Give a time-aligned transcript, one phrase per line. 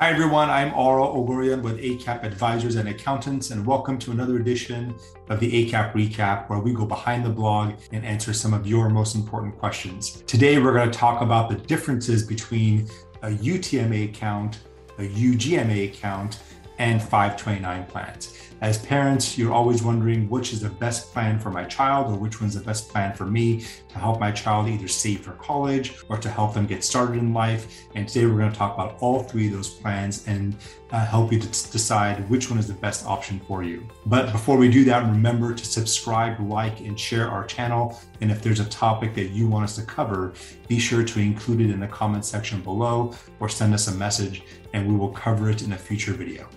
[0.00, 0.50] Hi, everyone.
[0.50, 4.92] I'm Ara Oghoorian with ACAP Advisors and Accountants, and welcome to another edition
[5.28, 8.88] of the ACAP Recap, where we go behind the blog and answer some of your
[8.88, 10.24] most important questions.
[10.26, 12.88] Today, we're going to talk about the differences between
[13.22, 14.58] a UTMA account,
[14.98, 16.40] a UGMA account,
[16.78, 18.36] and 529 plans.
[18.60, 22.40] As parents, you're always wondering which is the best plan for my child or which
[22.40, 26.16] one's the best plan for me to help my child either save for college or
[26.16, 27.86] to help them get started in life.
[27.94, 30.56] And today we're going to talk about all three of those plans and
[30.92, 33.86] uh, help you to decide which one is the best option for you.
[34.06, 38.00] But before we do that, remember to subscribe, like, and share our channel.
[38.20, 40.32] And if there's a topic that you want us to cover,
[40.68, 44.42] be sure to include it in the comment section below or send us a message
[44.72, 46.48] and we will cover it in a future video.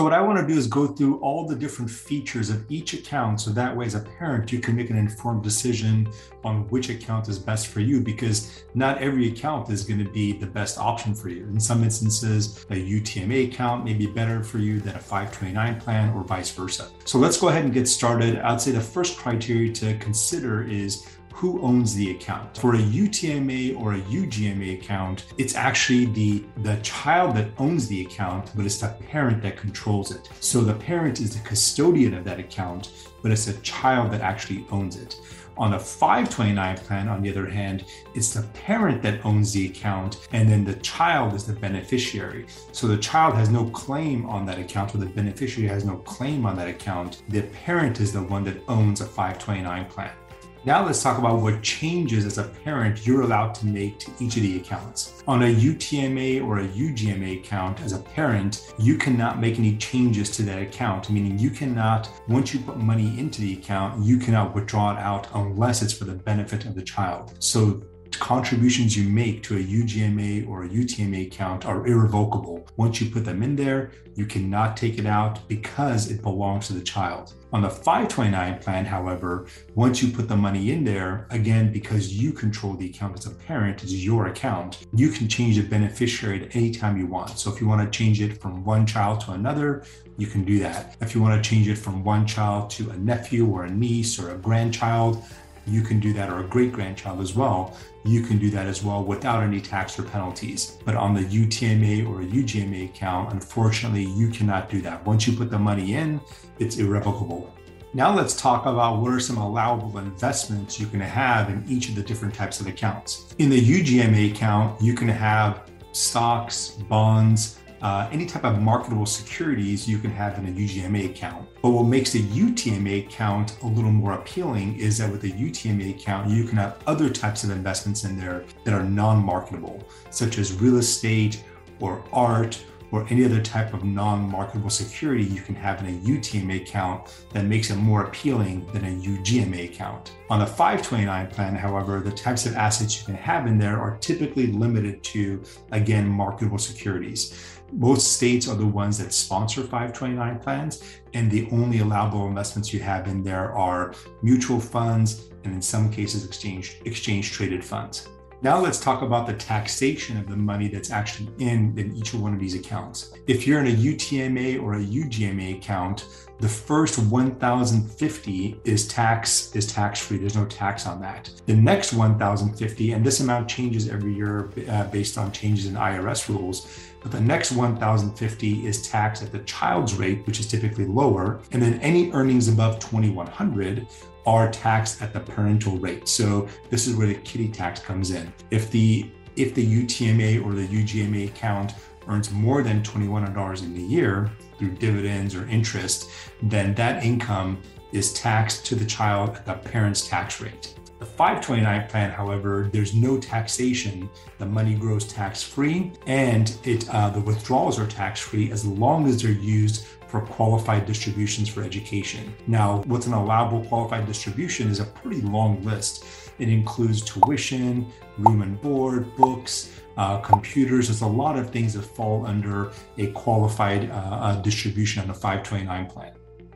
[0.00, 2.94] So what I want to do is go through all the different features of each
[2.94, 3.38] account.
[3.38, 6.08] So that way, as a parent, you can make an informed decision
[6.42, 10.32] on which account is best for you because not every account is going to be
[10.32, 11.44] the best option for you.
[11.48, 16.14] In some instances, a UTMA account may be better for you than a 529 plan
[16.16, 16.88] or vice versa.
[17.04, 18.38] So let's go ahead and get started.
[18.38, 21.06] I'd say the first criteria to consider is
[21.40, 22.58] who owns the account.
[22.58, 28.02] For a UTMA or a UGMA account, it's actually the, the child that owns the
[28.02, 30.28] account, but it's the parent that controls it.
[30.40, 34.66] So the parent is the custodian of that account, but it's a child that actually
[34.70, 35.18] owns it.
[35.56, 40.28] On a 529 plan, on the other hand, it's the parent that owns the account,
[40.32, 42.44] and then the child is the beneficiary.
[42.72, 46.44] So the child has no claim on that account, or the beneficiary has no claim
[46.44, 47.22] on that account.
[47.30, 50.12] The parent is the one that owns a 529 plan.
[50.62, 54.36] Now let's talk about what changes as a parent you're allowed to make to each
[54.36, 55.22] of the accounts.
[55.26, 60.30] On a UTMA or a UGMA account, as a parent, you cannot make any changes
[60.32, 64.54] to that account, meaning you cannot, once you put money into the account, you cannot
[64.54, 67.32] withdraw it out unless it's for the benefit of the child.
[67.38, 67.82] So
[68.18, 72.66] contributions you make to a UGMA or a UTMA account are irrevocable.
[72.76, 76.72] Once you put them in there, you cannot take it out because it belongs to
[76.72, 77.34] the child.
[77.52, 82.32] On the 529 plan, however, once you put the money in there, again, because you
[82.32, 86.54] control the account as a parent, it's your account, you can change the beneficiary at
[86.54, 87.38] any time you want.
[87.38, 89.84] So if you want to change it from one child to another,
[90.16, 90.96] you can do that.
[91.00, 94.18] If you want to change it from one child to a nephew or a niece
[94.18, 95.24] or a grandchild,
[95.66, 98.82] you can do that, or a great grandchild as well, you can do that as
[98.82, 100.78] well without any tax or penalties.
[100.84, 105.04] But on the UTMA or UGMA account, unfortunately, you cannot do that.
[105.06, 106.20] Once you put the money in,
[106.58, 107.54] it's irrevocable.
[107.92, 111.96] Now let's talk about what are some allowable investments you can have in each of
[111.96, 113.34] the different types of accounts.
[113.38, 119.88] In the UGMA account, you can have stocks, bonds, uh, any type of marketable securities
[119.88, 121.48] you can have in a UGMA account.
[121.62, 125.90] But what makes the UTMA account a little more appealing is that with a UTMA
[125.90, 130.38] account, you can have other types of investments in there that are non marketable, such
[130.38, 131.42] as real estate
[131.80, 132.62] or art
[132.92, 137.44] or any other type of non-marketable security you can have in a UTMA account that
[137.44, 140.12] makes it more appealing than a UGMA account.
[140.28, 143.96] On the 529 plan, however, the types of assets you can have in there are
[143.98, 145.42] typically limited to,
[145.72, 147.59] again, marketable securities.
[147.72, 150.82] Most states are the ones that sponsor 529 plans,
[151.14, 155.90] and the only allowable investments you have in there are mutual funds and, in some
[155.90, 158.08] cases, exchange exchange traded funds.
[158.42, 162.32] Now let's talk about the taxation of the money that's actually in, in each one
[162.32, 163.12] of these accounts.
[163.26, 166.06] If you're in a UTMA or a UGMA account,
[166.38, 171.92] the first 1050 is tax is tax free there's no tax on that the next
[171.92, 177.12] 1050 and this amount changes every year uh, based on changes in irs rules but
[177.12, 181.78] the next 1050 is taxed at the child's rate which is typically lower and then
[181.80, 183.86] any earnings above 2100
[184.26, 188.32] are taxed at the parental rate so this is where the kiddie tax comes in
[188.50, 191.72] if the if the utma or the ugma account
[192.08, 196.10] earns more than $2100 in a year through dividends or interest,
[196.42, 197.60] then that income
[197.92, 200.74] is taxed to the child at the parent's tax rate.
[200.98, 204.10] The 529 plan, however, there's no taxation.
[204.38, 209.08] The money grows tax free, and it uh, the withdrawals are tax free as long
[209.08, 212.34] as they're used for qualified distributions for education.
[212.46, 216.04] Now, what's an allowable qualified distribution is a pretty long list.
[216.38, 217.86] It includes tuition,
[218.18, 220.88] room and board, books, uh, computers.
[220.88, 225.86] There's a lot of things that fall under a qualified uh, distribution on the 529
[225.86, 226.12] plan.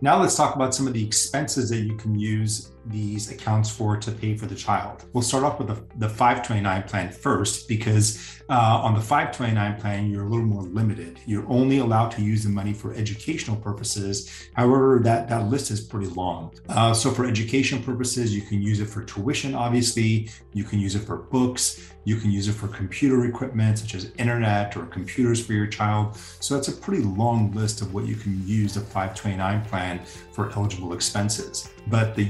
[0.00, 3.96] Now let's talk about some of the expenses that you can use these accounts for
[3.96, 5.04] to pay for the child.
[5.12, 10.10] We'll start off with the, the 529 plan first because uh, on the 529 plan,
[10.10, 11.20] you're a little more limited.
[11.26, 14.48] You're only allowed to use the money for educational purposes.
[14.54, 16.54] However, that, that list is pretty long.
[16.68, 20.30] Uh, so, for education purposes, you can use it for tuition, obviously.
[20.54, 21.92] You can use it for books.
[22.04, 26.16] You can use it for computer equipment, such as internet or computers for your child.
[26.40, 30.00] So, that's a pretty long list of what you can use the 529 plan
[30.32, 31.68] for eligible expenses.
[31.88, 32.24] But the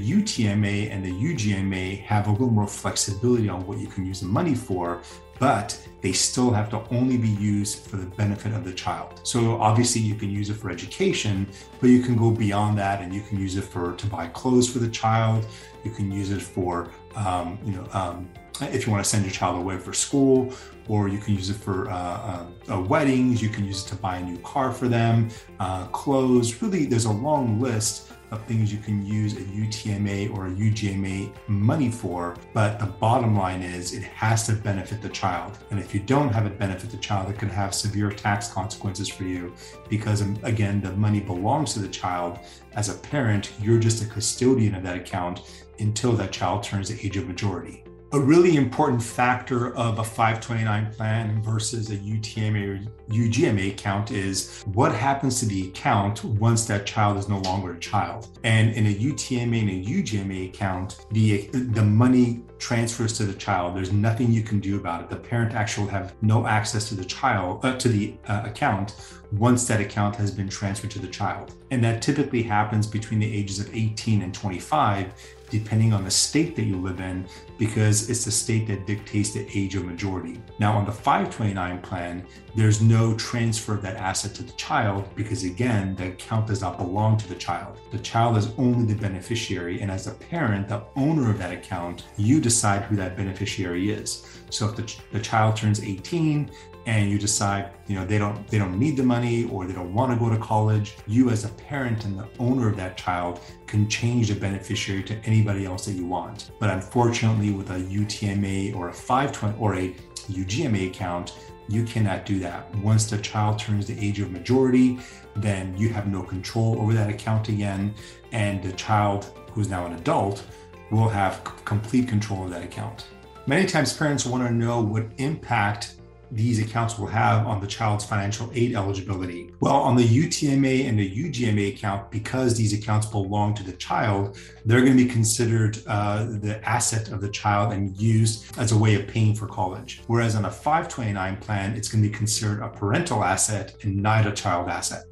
[0.49, 4.55] And the UGMA have a little more flexibility on what you can use the money
[4.55, 5.01] for
[5.39, 9.21] but they still have to only be used for the benefit of the child.
[9.23, 11.47] So obviously you can use it for education,
[11.79, 14.69] but you can go beyond that and you can use it for to buy clothes
[14.69, 15.45] for the child.
[15.83, 18.29] You can use it for um, you know um,
[18.61, 20.53] if you want to send your child away for school,
[20.89, 23.41] or you can use it for uh, uh, weddings.
[23.41, 25.29] You can use it to buy a new car for them,
[25.59, 26.61] uh, clothes.
[26.61, 31.31] Really, there's a long list of things you can use a UTMA or a UGMA
[31.47, 32.35] money for.
[32.53, 35.57] But the bottom line is it has to benefit the child.
[35.71, 39.09] And if you don't have it benefit the child, it could have severe tax consequences
[39.09, 39.53] for you
[39.89, 42.39] because, um, again, the money belongs to the child.
[42.73, 45.41] As a parent, you're just a custodian of that account
[45.79, 50.93] until that child turns the age of majority a really important factor of a 529
[50.93, 56.87] plan versus a UTMA or UGMA account is what happens to the account once that
[56.87, 58.39] child is no longer a child.
[58.43, 63.75] And in a UTMA and a UGMA account, the the money transfers to the child.
[63.75, 65.09] There's nothing you can do about it.
[65.09, 68.95] The parent actually have no access to the child uh, to the uh, account
[69.31, 71.53] once that account has been transferred to the child.
[71.71, 75.13] And that typically happens between the ages of 18 and 25
[75.49, 77.27] depending on the state that you live in,
[77.57, 80.39] because it's the state that dictates the age of majority.
[80.59, 85.43] Now, on the 529 plan, there's no transfer of that asset to the child because,
[85.43, 87.77] again, the account does not belong to the child.
[87.91, 89.81] The child is only the beneficiary.
[89.81, 94.25] And as a parent, the owner of that account, you decide who that beneficiary is.
[94.49, 96.49] So if the, the child turns 18
[96.85, 99.93] and you decide you know they don't they don't need the money or they don't
[99.93, 103.39] want to go to college you as a parent and the owner of that child
[103.67, 106.51] can change the beneficiary to anybody else that you want.
[106.59, 109.93] But unfortunately with a utma or a 520 or a
[110.31, 111.33] ugma account
[111.67, 112.73] you cannot do that.
[112.77, 114.99] Once the child turns the age of majority
[115.35, 117.93] then you have no control over that account again
[118.31, 120.43] and the child who's now an adult
[120.91, 123.07] will have complete control of that account.
[123.45, 125.95] Many times parents want to know what impact
[126.31, 129.51] these accounts will have on the child's financial aid eligibility?
[129.59, 134.37] Well, on the UTMA and the UGMA account, because these accounts belong to the child,
[134.65, 138.77] they're going to be considered uh, the asset of the child and used as a
[138.77, 140.01] way of paying for college.
[140.07, 144.27] Whereas on a 529 plan, it's going to be considered a parental asset and not
[144.27, 145.03] a child asset.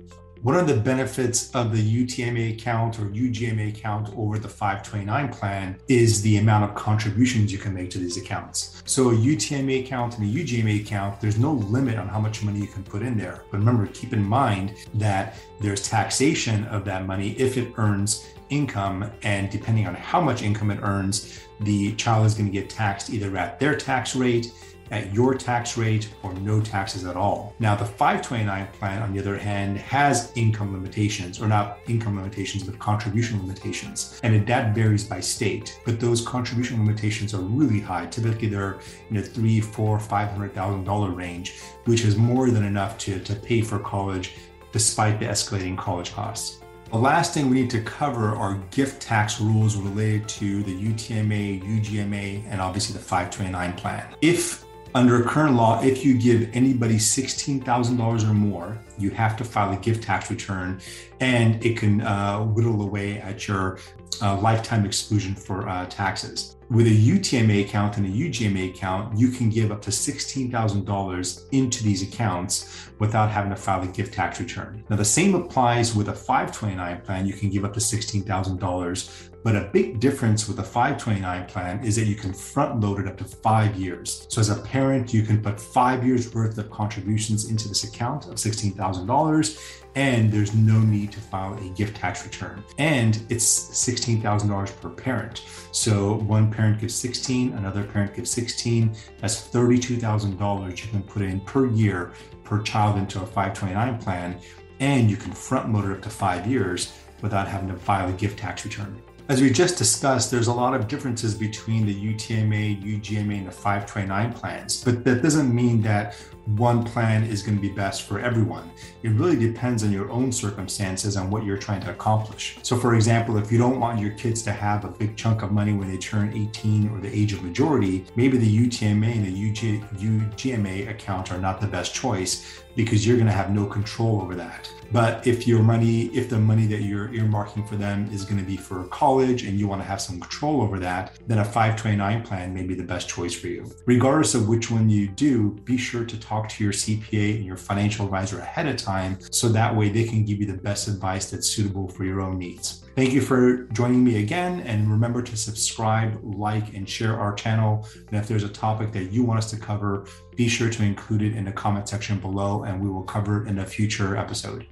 [0.44, 5.80] What are the benefits of the UTMA account or UGMA account over the 529 plan
[5.88, 8.84] is the amount of contributions you can make to these accounts.
[8.86, 12.60] So a UTMA account and a UGMA account, there's no limit on how much money
[12.60, 13.44] you can put in there.
[13.50, 19.10] But remember, keep in mind that there's taxation of that money if it earns income.
[19.24, 23.10] And depending on how much income it earns, the child is going to get taxed
[23.10, 24.54] either at their tax rate
[24.92, 27.56] at your tax rate or no taxes at all.
[27.60, 32.64] Now, the 529 plan, on the other hand, has income limitations, or not income limitations,
[32.64, 34.20] but contribution limitations.
[34.24, 35.80] And that varies by state.
[35.86, 38.06] But those contribution limitations are really high.
[38.08, 38.80] Typically, they're
[39.10, 43.20] in the three, four, five hundred thousand dollar range, which is more than enough to,
[43.20, 44.34] to pay for college
[44.72, 46.62] despite the escalating college costs.
[46.92, 51.62] The last thing we need to cover are gift tax rules related to the UTMA,
[51.62, 54.16] UGMA, and obviously the 529 plan.
[54.22, 54.64] If
[54.96, 59.78] under current law, if you give anybody $16,000 or more, you have to file a
[59.78, 60.80] gift tax return
[61.20, 63.80] and it can uh, whittle away at your
[64.22, 66.57] uh, lifetime exclusion for uh, taxes.
[66.70, 71.82] With a UTMA account and a UGMA account, you can give up to $16,000 into
[71.82, 74.84] these accounts without having to file a gift tax return.
[74.90, 77.26] Now, the same applies with a 529 plan.
[77.26, 81.96] You can give up to $16,000 but a big difference with a 529 plan is
[81.96, 84.28] that you can front load it up to five years.
[84.28, 88.26] So as a parent, you can put five years worth of contributions into this account
[88.26, 92.62] of $16,000 and there's no need to file a gift tax return.
[92.78, 95.44] And it's $16,000 per parent.
[95.72, 98.96] So one parent gives 16, another parent gives 16.
[99.20, 104.40] That's $32,000 you can put in per year per child into a 529 plan.
[104.80, 108.14] And you can front load it up to five years without having to file a
[108.14, 109.02] gift tax return.
[109.30, 113.52] As we just discussed, there's a lot of differences between the UTMA, UGMA, and the
[113.52, 116.16] 529 plans, but that doesn't mean that
[116.56, 118.72] one plan is going to be best for everyone.
[119.04, 122.58] It really depends on your own circumstances and what you're trying to accomplish.
[122.64, 125.52] So, for example, if you don't want your kids to have a big chunk of
[125.52, 129.50] money when they turn 18 or the age of majority, maybe the UTMA and the
[129.50, 134.22] UG, UGMA account are not the best choice because you're going to have no control
[134.22, 134.72] over that.
[134.92, 138.46] But if your money, if the money that you're earmarking for them is going to
[138.46, 138.86] be for
[139.18, 142.64] college and you want to have some control over that, then a 529 plan may
[142.64, 143.72] be the best choice for you.
[143.86, 147.58] Regardless of which one you do, be sure to talk to your CPA and your
[147.58, 151.32] financial advisor ahead of time so that way they can give you the best advice
[151.32, 152.84] that's suitable for your own needs.
[152.96, 154.62] Thank you for joining me again.
[154.62, 157.88] And remember to subscribe, like, and share our channel.
[157.96, 160.06] And if there's a topic that you want us to cover,
[160.36, 163.48] be sure to include it in the comment section below and we will cover it
[163.48, 164.68] in a future episode.